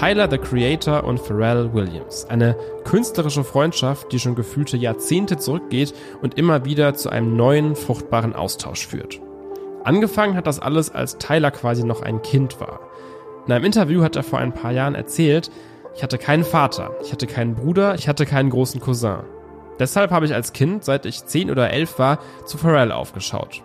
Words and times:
Tyler 0.00 0.30
the 0.30 0.38
Creator 0.38 1.04
und 1.04 1.20
Pharrell 1.20 1.74
Williams. 1.74 2.24
Eine 2.30 2.56
künstlerische 2.84 3.44
Freundschaft, 3.44 4.10
die 4.10 4.18
schon 4.18 4.34
gefühlte 4.34 4.78
Jahrzehnte 4.78 5.36
zurückgeht 5.36 5.92
und 6.22 6.38
immer 6.38 6.64
wieder 6.64 6.94
zu 6.94 7.10
einem 7.10 7.36
neuen, 7.36 7.76
fruchtbaren 7.76 8.34
Austausch 8.34 8.86
führt. 8.86 9.20
Angefangen 9.84 10.36
hat 10.36 10.46
das 10.46 10.58
alles, 10.58 10.88
als 10.88 11.18
Tyler 11.18 11.50
quasi 11.50 11.84
noch 11.84 12.00
ein 12.00 12.22
Kind 12.22 12.62
war. 12.62 12.80
In 13.46 13.52
einem 13.52 13.66
Interview 13.66 14.02
hat 14.02 14.16
er 14.16 14.22
vor 14.22 14.38
ein 14.38 14.54
paar 14.54 14.72
Jahren 14.72 14.94
erzählt, 14.94 15.50
ich 15.94 16.02
hatte 16.02 16.16
keinen 16.16 16.44
Vater, 16.44 16.92
ich 17.02 17.12
hatte 17.12 17.26
keinen 17.26 17.54
Bruder, 17.54 17.94
ich 17.94 18.08
hatte 18.08 18.24
keinen 18.24 18.48
großen 18.48 18.80
Cousin. 18.80 19.24
Deshalb 19.78 20.12
habe 20.12 20.24
ich 20.24 20.32
als 20.32 20.54
Kind, 20.54 20.82
seit 20.82 21.04
ich 21.04 21.26
10 21.26 21.50
oder 21.50 21.68
11 21.68 21.98
war, 21.98 22.20
zu 22.46 22.56
Pharrell 22.56 22.90
aufgeschaut. 22.90 23.62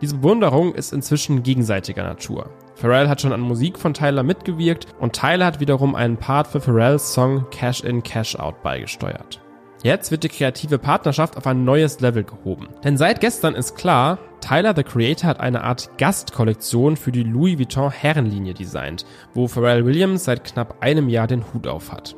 Diese 0.00 0.16
Bewunderung 0.16 0.74
ist 0.74 0.94
inzwischen 0.94 1.42
gegenseitiger 1.42 2.04
Natur. 2.04 2.48
Pharrell 2.78 3.08
hat 3.08 3.20
schon 3.20 3.32
an 3.32 3.40
Musik 3.40 3.76
von 3.76 3.92
Tyler 3.92 4.22
mitgewirkt 4.22 4.86
und 5.00 5.12
Tyler 5.12 5.46
hat 5.46 5.58
wiederum 5.58 5.96
einen 5.96 6.16
Part 6.16 6.46
für 6.46 6.60
Pharrells 6.60 7.12
Song 7.12 7.44
Cash 7.50 7.82
In 7.82 8.04
Cash 8.04 8.36
Out 8.36 8.62
beigesteuert. 8.62 9.40
Jetzt 9.82 10.12
wird 10.12 10.22
die 10.22 10.28
kreative 10.28 10.78
Partnerschaft 10.78 11.36
auf 11.36 11.46
ein 11.48 11.64
neues 11.64 11.98
Level 11.98 12.22
gehoben. 12.22 12.68
Denn 12.84 12.96
seit 12.96 13.20
gestern 13.20 13.56
ist 13.56 13.76
klar, 13.76 14.18
Tyler 14.40 14.74
the 14.76 14.84
Creator 14.84 15.28
hat 15.28 15.40
eine 15.40 15.64
Art 15.64 15.90
Gastkollektion 15.98 16.96
für 16.96 17.10
die 17.10 17.24
Louis 17.24 17.58
Vuitton 17.58 17.90
Herrenlinie 17.90 18.54
designt, 18.54 19.04
wo 19.34 19.48
Pharrell 19.48 19.84
Williams 19.84 20.24
seit 20.24 20.44
knapp 20.44 20.76
einem 20.80 21.08
Jahr 21.08 21.26
den 21.26 21.52
Hut 21.52 21.66
auf 21.66 21.90
hat. 21.90 22.14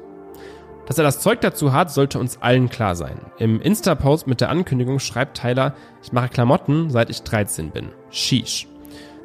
Dass 0.84 0.98
er 0.98 1.04
das 1.04 1.20
Zeug 1.20 1.40
dazu 1.40 1.72
hat, 1.72 1.90
sollte 1.90 2.18
uns 2.18 2.42
allen 2.42 2.68
klar 2.68 2.96
sein. 2.96 3.18
Im 3.38 3.62
Insta-Post 3.62 4.26
mit 4.26 4.42
der 4.42 4.50
Ankündigung 4.50 4.98
schreibt 4.98 5.38
Tyler, 5.38 5.74
ich 6.02 6.12
mache 6.12 6.28
Klamotten, 6.28 6.90
seit 6.90 7.08
ich 7.08 7.22
13 7.22 7.70
bin. 7.70 7.88
Sheesh. 8.10 8.69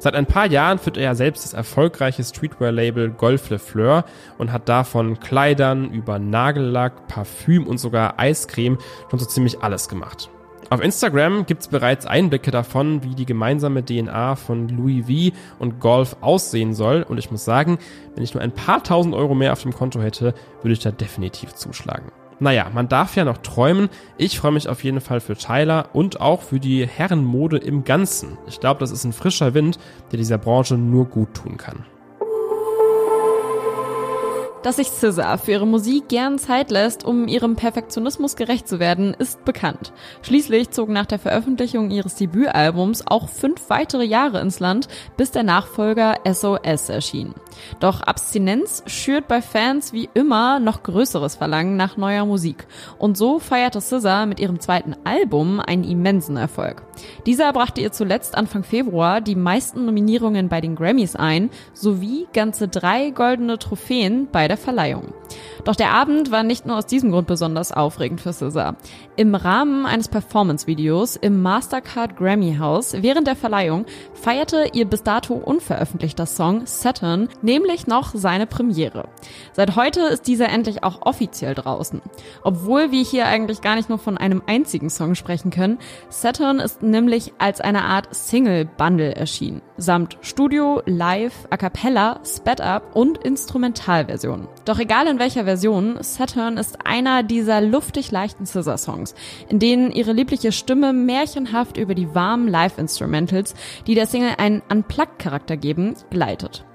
Seit 0.06 0.14
ein 0.14 0.26
paar 0.26 0.46
Jahren 0.46 0.78
führt 0.78 0.98
er 0.98 1.02
ja 1.02 1.14
selbst 1.16 1.44
das 1.44 1.52
erfolgreiche 1.52 2.22
Streetwear-Label 2.22 3.10
Golf 3.10 3.50
Le 3.50 3.58
Fleur 3.58 4.04
und 4.38 4.52
hat 4.52 4.68
davon 4.68 5.18
Kleidern 5.18 5.90
über 5.90 6.20
Nagellack, 6.20 7.08
Parfüm 7.08 7.66
und 7.66 7.78
sogar 7.78 8.16
Eiscreme 8.16 8.78
schon 9.10 9.18
so 9.18 9.26
ziemlich 9.26 9.64
alles 9.64 9.88
gemacht. 9.88 10.30
Auf 10.70 10.80
Instagram 10.80 11.44
gibt's 11.46 11.66
bereits 11.66 12.06
Einblicke 12.06 12.52
davon, 12.52 13.02
wie 13.02 13.16
die 13.16 13.26
gemeinsame 13.26 13.84
DNA 13.84 14.36
von 14.36 14.68
Louis 14.68 15.06
V 15.06 15.36
und 15.58 15.80
Golf 15.80 16.14
aussehen 16.20 16.72
soll. 16.72 17.02
Und 17.02 17.18
ich 17.18 17.32
muss 17.32 17.44
sagen, 17.44 17.78
wenn 18.14 18.22
ich 18.22 18.32
nur 18.32 18.44
ein 18.44 18.52
paar 18.52 18.84
tausend 18.84 19.12
Euro 19.12 19.34
mehr 19.34 19.52
auf 19.52 19.62
dem 19.62 19.74
Konto 19.74 20.00
hätte, 20.00 20.34
würde 20.62 20.72
ich 20.72 20.78
da 20.78 20.92
definitiv 20.92 21.56
zuschlagen. 21.56 22.12
Naja, 22.38 22.70
man 22.72 22.88
darf 22.88 23.16
ja 23.16 23.24
noch 23.24 23.38
träumen. 23.38 23.88
Ich 24.18 24.38
freue 24.38 24.52
mich 24.52 24.68
auf 24.68 24.84
jeden 24.84 25.00
Fall 25.00 25.20
für 25.20 25.36
Tyler 25.36 25.88
und 25.94 26.20
auch 26.20 26.42
für 26.42 26.60
die 26.60 26.86
Herrenmode 26.86 27.56
im 27.56 27.84
Ganzen. 27.84 28.36
Ich 28.46 28.60
glaube, 28.60 28.80
das 28.80 28.90
ist 28.90 29.04
ein 29.04 29.14
frischer 29.14 29.54
Wind, 29.54 29.78
der 30.12 30.18
dieser 30.18 30.36
Branche 30.36 30.76
nur 30.76 31.06
gut 31.06 31.32
tun 31.32 31.56
kann. 31.56 31.86
Dass 34.66 34.78
sich 34.78 34.90
SZA 34.90 35.36
für 35.36 35.52
ihre 35.52 35.64
Musik 35.64 36.08
gern 36.08 36.40
Zeit 36.40 36.72
lässt, 36.72 37.04
um 37.04 37.28
ihrem 37.28 37.54
Perfektionismus 37.54 38.34
gerecht 38.34 38.66
zu 38.66 38.80
werden, 38.80 39.14
ist 39.16 39.44
bekannt. 39.44 39.92
Schließlich 40.22 40.70
zogen 40.70 40.92
nach 40.92 41.06
der 41.06 41.20
Veröffentlichung 41.20 41.92
ihres 41.92 42.16
Debütalbums 42.16 43.06
auch 43.06 43.28
fünf 43.28 43.70
weitere 43.70 44.02
Jahre 44.02 44.40
ins 44.40 44.58
Land, 44.58 44.88
bis 45.16 45.30
der 45.30 45.44
Nachfolger 45.44 46.16
SOS 46.28 46.88
erschien. 46.88 47.32
Doch 47.78 48.00
Abstinenz 48.00 48.82
schürt 48.86 49.28
bei 49.28 49.40
Fans 49.40 49.92
wie 49.92 50.08
immer 50.14 50.58
noch 50.58 50.82
größeres 50.82 51.36
Verlangen 51.36 51.76
nach 51.76 51.96
neuer 51.96 52.24
Musik. 52.24 52.66
Und 52.98 53.16
so 53.16 53.38
feierte 53.38 53.80
SZA 53.80 54.26
mit 54.26 54.40
ihrem 54.40 54.58
zweiten 54.58 54.96
Album 55.04 55.60
einen 55.60 55.84
immensen 55.84 56.36
Erfolg. 56.36 56.82
Dieser 57.24 57.52
brachte 57.52 57.80
ihr 57.80 57.92
zuletzt 57.92 58.36
Anfang 58.36 58.64
Februar 58.64 59.20
die 59.20 59.36
meisten 59.36 59.84
Nominierungen 59.84 60.48
bei 60.48 60.60
den 60.60 60.74
Grammys 60.74 61.14
ein, 61.14 61.50
sowie 61.72 62.26
ganze 62.32 62.66
drei 62.66 63.10
goldene 63.10 63.60
Trophäen 63.60 64.26
bei 64.32 64.48
der 64.48 64.55
der 64.56 64.64
Verleihung. 64.64 65.12
Doch 65.64 65.76
der 65.76 65.92
Abend 65.92 66.30
war 66.30 66.42
nicht 66.42 66.66
nur 66.66 66.76
aus 66.78 66.86
diesem 66.86 67.10
Grund 67.10 67.26
besonders 67.26 67.72
aufregend 67.72 68.20
für 68.20 68.32
SZA. 68.32 68.76
Im 69.16 69.34
Rahmen 69.34 69.84
eines 69.84 70.08
Performance-Videos 70.08 71.16
im 71.16 71.42
Mastercard 71.42 72.16
Grammy 72.16 72.56
House 72.58 72.94
während 73.02 73.26
der 73.26 73.36
Verleihung 73.36 73.84
feierte 74.14 74.70
ihr 74.72 74.86
bis 74.86 75.02
dato 75.02 75.34
unveröffentlichter 75.34 76.26
Song 76.26 76.62
Saturn 76.66 77.28
nämlich 77.42 77.86
noch 77.86 78.14
seine 78.14 78.46
Premiere. 78.46 79.08
Seit 79.52 79.76
heute 79.76 80.00
ist 80.00 80.26
dieser 80.26 80.48
endlich 80.48 80.82
auch 80.82 81.02
offiziell 81.02 81.54
draußen. 81.54 82.00
Obwohl 82.42 82.92
wir 82.92 83.02
hier 83.02 83.26
eigentlich 83.26 83.60
gar 83.60 83.76
nicht 83.76 83.88
nur 83.88 83.98
von 83.98 84.16
einem 84.16 84.42
einzigen 84.46 84.88
Song 84.88 85.14
sprechen 85.14 85.50
können, 85.50 85.78
Saturn 86.08 86.60
ist 86.60 86.82
nämlich 86.82 87.34
als 87.38 87.60
eine 87.60 87.84
Art 87.84 88.14
Single-Bundle 88.14 89.16
erschienen, 89.16 89.62
samt 89.78 90.18
Studio, 90.20 90.82
Live, 90.84 91.46
A 91.50 91.56
Cappella, 91.56 92.20
Sped 92.24 92.60
Up 92.60 92.94
und 92.94 93.18
Instrumentalversion. 93.18 94.48
Doch 94.64 94.78
egal 94.78 95.06
in 95.06 95.18
welcher 95.18 95.44
Version, 95.44 95.96
Saturn 96.00 96.58
ist 96.58 96.84
einer 96.84 97.22
dieser 97.22 97.60
luftig 97.60 98.10
leichten 98.10 98.44
Scissor-Songs, 98.44 99.14
in 99.48 99.58
denen 99.58 99.90
ihre 99.92 100.12
liebliche 100.12 100.52
Stimme 100.52 100.92
märchenhaft 100.92 101.78
über 101.78 101.94
die 101.94 102.14
warmen 102.14 102.48
Live-Instrumentals, 102.48 103.54
die 103.86 103.94
der 103.94 104.06
Single 104.06 104.34
einen 104.36 104.62
Unplugged-Charakter 104.68 105.56
geben, 105.56 105.94
gleitet. 106.10 106.65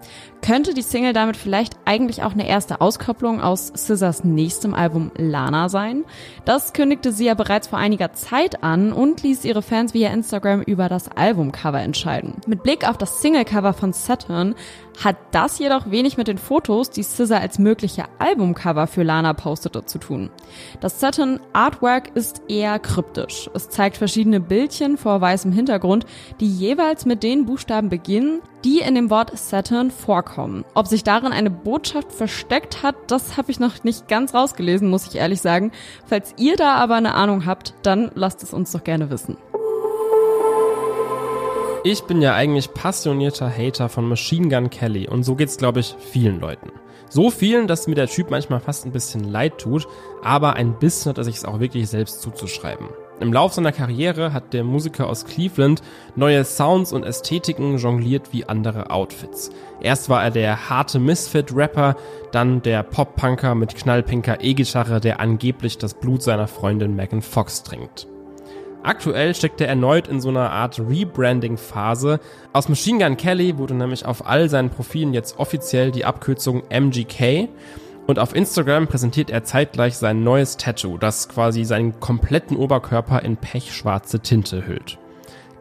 Könnte 0.42 0.74
die 0.74 0.82
Single 0.82 1.14
damit 1.14 1.38
vielleicht 1.38 1.76
eigentlich 1.86 2.24
auch 2.24 2.32
eine 2.32 2.48
erste 2.48 2.82
Auskopplung 2.82 3.42
aus 3.42 3.72
Scissors 3.76 4.24
nächstem 4.24 4.74
Album 4.74 5.12
Lana 5.16 5.70
sein? 5.70 6.04
Das 6.46 6.74
kündigte 6.74 7.12
sie 7.12 7.26
ja 7.26 7.36
bereits 7.36 7.68
vor 7.68 7.78
einiger 7.78 8.14
Zeit 8.14 8.64
an 8.64 8.92
und 8.92 9.22
ließ 9.22 9.46
ihre 9.46 9.62
Fans 9.62 9.94
via 9.94 10.10
Instagram 10.10 10.64
über 10.64 10.90
das 10.90 11.10
Albumcover 11.10 11.80
entscheiden. 11.80 12.42
Mit 12.48 12.64
Blick 12.64 12.90
auf 12.90 12.98
das 12.98 13.22
Singlecover 13.22 13.74
von 13.74 13.94
Saturn 13.94 14.56
hat 15.04 15.16
das 15.32 15.60
jedoch 15.60 15.90
wenig 15.90 16.18
mit 16.18 16.28
den 16.28 16.38
Fotos, 16.38 16.90
die 16.90 17.04
Scissor 17.04 17.38
als 17.38 17.60
mögliche 17.60 18.06
Albumcover 18.20 18.88
für 18.88 19.04
Lana 19.04 19.34
postete, 19.34 19.86
zu 19.86 20.00
tun. 20.00 20.30
Das 20.80 21.00
Saturn 21.00 21.40
Artwork 21.54 22.16
ist 22.16 22.42
eher 22.48 22.80
kryptisch. 22.80 23.50
Es 23.54 23.70
zeigt 23.70 23.98
verschiedene 23.98 24.40
Bildchen 24.40 24.98
vor 24.98 25.22
weißem 25.22 25.52
Hintergrund, 25.52 26.06
die 26.40 26.48
jeweils 26.48 27.06
mit 27.06 27.24
den 27.24 27.46
Buchstaben 27.46 27.90
beginnen, 27.90 28.42
die 28.64 28.80
in 28.80 28.96
dem 28.96 29.10
Wort 29.10 29.38
Saturn 29.38 29.91
vorkommen. 29.92 30.66
Ob 30.74 30.88
sich 30.88 31.04
darin 31.04 31.32
eine 31.34 31.50
Botschaft 31.50 32.12
versteckt 32.12 32.82
hat, 32.84 32.96
das 33.08 33.38
habe 33.38 33.52
ich 33.52 33.60
noch 33.60 33.84
nicht 33.84 34.08
ganz 34.08 34.34
rausgelesen, 34.34 34.90
muss 34.90 35.08
ich 35.08 35.16
ehrlich 35.16 35.42
sagen. 35.42 35.72
Falls 36.06 36.34
ihr 36.38 36.56
da 36.56 36.76
aber 36.76 36.96
eine 36.96 37.14
Ahnung 37.14 37.46
habt, 37.46 37.74
dann 37.84 38.12
lasst 38.16 38.44
es 38.44 38.54
uns 38.54 38.72
doch 38.72 38.84
gerne 38.84 39.10
wissen. 39.10 39.38
Ich 41.84 42.04
bin 42.04 42.22
ja 42.22 42.36
eigentlich 42.36 42.74
passionierter 42.74 43.50
Hater 43.50 43.90
von 43.90 44.08
Machine 44.08 44.50
Gun 44.50 44.70
Kelly 44.70 45.08
und 45.08 45.24
so 45.24 45.36
geht's 45.36 45.58
glaube 45.58 45.80
ich 45.80 45.96
vielen 46.00 46.40
Leuten. 46.40 46.72
So 47.10 47.30
vielen, 47.30 47.68
dass 47.68 47.88
mir 47.88 47.96
der 47.96 48.08
Typ 48.08 48.30
manchmal 48.30 48.60
fast 48.60 48.86
ein 48.86 48.92
bisschen 48.92 49.24
leid 49.26 49.58
tut, 49.58 49.88
aber 50.24 50.54
ein 50.54 50.80
bisschen 50.80 51.10
hat 51.10 51.18
er 51.18 51.24
sich 51.24 51.44
auch 51.46 51.60
wirklich 51.60 51.90
selbst 51.90 52.22
zuzuschreiben. 52.22 52.88
Im 53.22 53.32
Lauf 53.32 53.54
seiner 53.54 53.72
Karriere 53.72 54.34
hat 54.34 54.52
der 54.52 54.64
Musiker 54.64 55.08
aus 55.08 55.26
Cleveland 55.26 55.84
neue 56.16 56.44
Sounds 56.44 56.92
und 56.92 57.04
Ästhetiken 57.04 57.78
jongliert 57.78 58.34
wie 58.34 58.46
andere 58.46 58.90
Outfits. 58.90 59.52
Erst 59.80 60.10
war 60.10 60.24
er 60.24 60.32
der 60.32 60.72
harte 60.72 60.98
Misfit-Rapper, 60.98 61.96
dann 62.32 62.64
der 62.64 62.82
Pop-Punker 62.82 63.54
mit 63.54 63.76
knallpinker 63.76 64.44
E-Gitarre, 64.44 65.00
der 65.00 65.20
angeblich 65.20 65.78
das 65.78 65.94
Blut 65.94 66.24
seiner 66.24 66.48
Freundin 66.48 66.96
Megan 66.96 67.22
Fox 67.22 67.62
trinkt. 67.62 68.08
Aktuell 68.82 69.36
steckt 69.36 69.62
er 69.62 69.68
erneut 69.68 70.08
in 70.08 70.20
so 70.20 70.30
einer 70.30 70.50
Art 70.50 70.80
Rebranding-Phase. 70.80 72.20
Aus 72.54 72.70
Machine 72.70 73.06
Gun 73.06 73.18
Kelly 73.18 73.60
wurde 73.60 73.76
nämlich 73.76 74.04
auf 74.04 74.26
all 74.26 74.50
seinen 74.50 74.72
Profilen 74.72 75.14
jetzt 75.14 75.38
offiziell 75.38 75.92
die 75.92 76.06
Abkürzung 76.06 76.64
MGK. 76.72 77.50
Und 78.12 78.20
auf 78.20 78.36
Instagram 78.36 78.88
präsentiert 78.88 79.30
er 79.30 79.46
zeitgleich 79.46 79.96
sein 79.96 80.22
neues 80.22 80.58
Tattoo, 80.58 80.98
das 80.98 81.30
quasi 81.30 81.64
seinen 81.64 82.02
kompletten 82.02 82.58
Oberkörper 82.58 83.22
in 83.22 83.38
pechschwarze 83.38 84.20
Tinte 84.20 84.68
hüllt. 84.68 84.98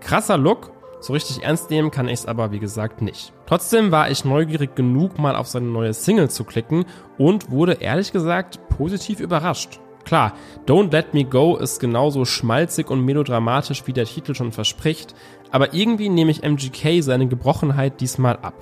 Krasser 0.01 0.37
Look, 0.37 0.73
so 0.99 1.13
richtig 1.13 1.45
ernst 1.45 1.71
nehmen 1.71 1.93
kann 1.93 2.09
ich 2.09 2.15
es 2.15 2.27
aber 2.27 2.51
wie 2.51 2.59
gesagt 2.59 3.03
nicht. 3.03 3.33
Trotzdem 3.47 3.93
war 3.93 4.11
ich 4.11 4.25
neugierig 4.25 4.75
genug, 4.75 5.17
mal 5.17 5.37
auf 5.37 5.47
seine 5.47 5.69
neue 5.69 5.95
Single 5.95 6.29
zu 6.29 6.43
klicken 6.43 6.87
und 7.19 7.53
wurde 7.53 7.75
ehrlich 7.75 8.11
gesagt 8.11 8.59
positiv 8.69 9.21
überrascht. 9.21 9.79
Klar, 10.05 10.33
Don't 10.67 10.91
Let 10.91 11.15
Me 11.15 11.25
Go 11.25 11.55
ist 11.55 11.79
genauso 11.79 12.25
schmalzig 12.25 12.91
und 12.91 13.05
melodramatisch, 13.05 13.87
wie 13.87 13.93
der 13.93 14.07
Titel 14.07 14.35
schon 14.35 14.51
verspricht, 14.51 15.15
aber 15.53 15.73
irgendwie 15.73 16.09
nehme 16.09 16.33
ich 16.33 16.43
MGK 16.43 17.01
seine 17.01 17.29
Gebrochenheit 17.29 18.01
diesmal 18.01 18.39
ab. 18.39 18.57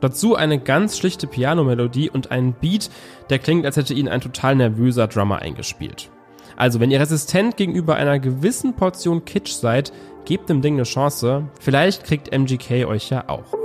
Dazu 0.00 0.36
eine 0.36 0.58
ganz 0.58 0.98
schlichte 0.98 1.26
Pianomelodie 1.26 2.10
und 2.10 2.30
einen 2.30 2.52
Beat, 2.52 2.90
der 3.30 3.38
klingt, 3.38 3.64
als 3.64 3.76
hätte 3.76 3.94
ihn 3.94 4.08
ein 4.08 4.20
total 4.20 4.56
nervöser 4.56 5.06
Drummer 5.06 5.40
eingespielt. 5.40 6.10
Also, 6.56 6.78
wenn 6.78 6.90
ihr 6.90 7.00
resistent 7.00 7.56
gegenüber 7.56 7.96
einer 7.96 8.18
gewissen 8.18 8.76
Portion 8.76 9.24
Kitsch 9.24 9.52
seid, 9.52 9.92
gebt 10.24 10.48
dem 10.48 10.62
Ding 10.62 10.74
eine 10.74 10.84
Chance. 10.84 11.48
Vielleicht 11.60 12.04
kriegt 12.04 12.32
MGK 12.32 12.86
euch 12.86 13.10
ja 13.10 13.28
auch. 13.28 13.63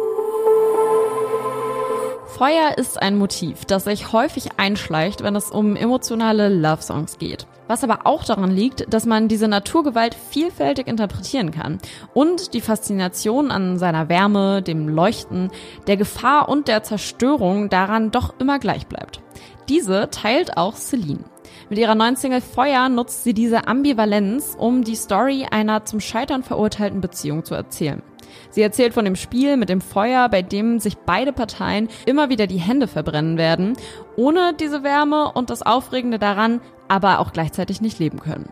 Feuer 2.39 2.77
ist 2.77 3.01
ein 3.01 3.17
Motiv, 3.17 3.65
das 3.65 3.83
sich 3.83 4.13
häufig 4.13 4.51
einschleicht, 4.55 5.23
wenn 5.23 5.35
es 5.35 5.51
um 5.51 5.75
emotionale 5.75 6.47
Love-Songs 6.47 7.17
geht. 7.17 7.45
Was 7.67 7.83
aber 7.83 8.05
auch 8.05 8.23
daran 8.23 8.49
liegt, 8.49 8.93
dass 8.93 9.05
man 9.05 9.27
diese 9.27 9.49
Naturgewalt 9.49 10.15
vielfältig 10.15 10.87
interpretieren 10.87 11.51
kann 11.51 11.79
und 12.13 12.53
die 12.53 12.61
Faszination 12.61 13.51
an 13.51 13.77
seiner 13.77 14.07
Wärme, 14.07 14.61
dem 14.61 14.87
Leuchten, 14.87 15.51
der 15.87 15.97
Gefahr 15.97 16.47
und 16.47 16.69
der 16.69 16.81
Zerstörung 16.81 17.67
daran 17.67 18.09
doch 18.09 18.33
immer 18.39 18.57
gleich 18.57 18.87
bleibt. 18.87 19.19
Diese 19.67 20.09
teilt 20.09 20.55
auch 20.55 20.77
Celine. 20.77 21.25
Mit 21.69 21.77
ihrer 21.77 21.95
neuen 21.95 22.15
Single 22.15 22.39
Feuer 22.39 22.87
nutzt 22.87 23.25
sie 23.25 23.33
diese 23.33 23.67
Ambivalenz, 23.67 24.55
um 24.57 24.85
die 24.85 24.95
Story 24.95 25.45
einer 25.51 25.83
zum 25.83 25.99
Scheitern 25.99 26.43
verurteilten 26.43 27.01
Beziehung 27.01 27.43
zu 27.43 27.53
erzählen. 27.53 28.01
Sie 28.49 28.61
erzählt 28.61 28.93
von 28.93 29.05
dem 29.05 29.15
Spiel 29.15 29.57
mit 29.57 29.69
dem 29.69 29.81
Feuer, 29.81 30.29
bei 30.29 30.41
dem 30.41 30.79
sich 30.79 30.97
beide 30.97 31.33
Parteien 31.33 31.89
immer 32.05 32.29
wieder 32.29 32.47
die 32.47 32.57
Hände 32.57 32.87
verbrennen 32.87 33.37
werden, 33.37 33.73
ohne 34.15 34.53
diese 34.53 34.83
Wärme 34.83 35.31
und 35.31 35.49
das 35.49 35.61
Aufregende 35.61 36.19
daran, 36.19 36.61
aber 36.87 37.19
auch 37.19 37.31
gleichzeitig 37.33 37.81
nicht 37.81 37.99
leben 37.99 38.19
können. 38.19 38.49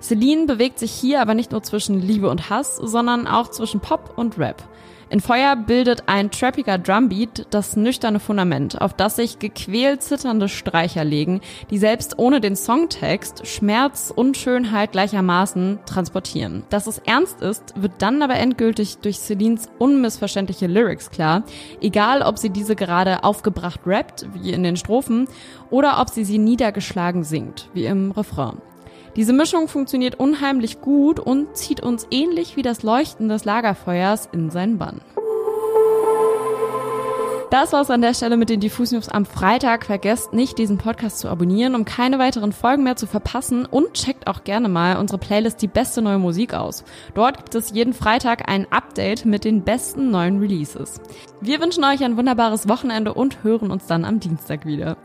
Celine 0.00 0.46
bewegt 0.46 0.78
sich 0.78 0.92
hier 0.92 1.20
aber 1.20 1.34
nicht 1.34 1.52
nur 1.52 1.62
zwischen 1.62 2.00
Liebe 2.00 2.28
und 2.28 2.50
Hass, 2.50 2.76
sondern 2.76 3.26
auch 3.26 3.50
zwischen 3.50 3.80
Pop 3.80 4.12
und 4.16 4.38
Rap. 4.38 4.62
In 5.08 5.20
Feuer 5.20 5.54
bildet 5.54 6.04
ein 6.06 6.32
trappiger 6.32 6.78
Drumbeat 6.78 7.46
das 7.50 7.76
nüchterne 7.76 8.18
Fundament, 8.18 8.80
auf 8.80 8.92
das 8.92 9.14
sich 9.14 9.38
gequält 9.38 10.02
zitternde 10.02 10.48
Streicher 10.48 11.04
legen, 11.04 11.40
die 11.70 11.78
selbst 11.78 12.18
ohne 12.18 12.40
den 12.40 12.56
Songtext 12.56 13.46
Schmerz 13.46 14.12
und 14.14 14.36
Schönheit 14.36 14.90
gleichermaßen 14.90 15.78
transportieren. 15.86 16.64
Dass 16.70 16.88
es 16.88 16.98
ernst 16.98 17.40
ist, 17.40 17.80
wird 17.80 17.92
dann 17.98 18.20
aber 18.20 18.34
endgültig 18.34 18.98
durch 18.98 19.20
Celines 19.20 19.68
unmissverständliche 19.78 20.66
Lyrics 20.66 21.10
klar, 21.10 21.44
egal 21.80 22.22
ob 22.22 22.36
sie 22.36 22.50
diese 22.50 22.74
gerade 22.74 23.22
aufgebracht 23.22 23.80
rappt, 23.86 24.26
wie 24.34 24.50
in 24.50 24.64
den 24.64 24.76
Strophen, 24.76 25.28
oder 25.70 26.00
ob 26.00 26.10
sie 26.10 26.24
sie 26.24 26.38
niedergeschlagen 26.38 27.22
singt, 27.22 27.68
wie 27.74 27.86
im 27.86 28.10
Refrain. 28.10 28.60
Diese 29.16 29.32
Mischung 29.32 29.66
funktioniert 29.66 30.20
unheimlich 30.20 30.82
gut 30.82 31.18
und 31.18 31.56
zieht 31.56 31.80
uns 31.80 32.06
ähnlich 32.10 32.56
wie 32.56 32.62
das 32.62 32.82
Leuchten 32.82 33.30
des 33.30 33.46
Lagerfeuers 33.46 34.28
in 34.30 34.50
seinen 34.50 34.76
Bann. 34.76 35.00
Das 37.50 37.72
war's 37.72 37.90
an 37.90 38.02
der 38.02 38.12
Stelle 38.12 38.36
mit 38.36 38.50
den 38.50 38.60
Diffus 38.60 38.92
News 38.92 39.08
am 39.08 39.24
Freitag. 39.24 39.86
Vergesst 39.86 40.34
nicht, 40.34 40.58
diesen 40.58 40.76
Podcast 40.76 41.20
zu 41.20 41.28
abonnieren, 41.28 41.74
um 41.74 41.84
keine 41.86 42.18
weiteren 42.18 42.52
Folgen 42.52 42.82
mehr 42.82 42.96
zu 42.96 43.06
verpassen 43.06 43.64
und 43.64 43.94
checkt 43.94 44.26
auch 44.26 44.44
gerne 44.44 44.68
mal 44.68 44.98
unsere 44.98 45.18
Playlist 45.18 45.62
Die 45.62 45.68
beste 45.68 46.02
neue 46.02 46.18
Musik 46.18 46.52
aus. 46.52 46.84
Dort 47.14 47.38
gibt 47.38 47.54
es 47.54 47.70
jeden 47.70 47.94
Freitag 47.94 48.50
ein 48.50 48.70
Update 48.70 49.24
mit 49.24 49.44
den 49.44 49.62
besten 49.62 50.10
neuen 50.10 50.40
Releases. 50.40 51.00
Wir 51.40 51.60
wünschen 51.60 51.84
euch 51.84 52.04
ein 52.04 52.16
wunderbares 52.18 52.68
Wochenende 52.68 53.14
und 53.14 53.42
hören 53.44 53.70
uns 53.70 53.86
dann 53.86 54.04
am 54.04 54.20
Dienstag 54.20 54.66
wieder. 54.66 54.98